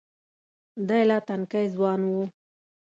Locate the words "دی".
0.87-1.01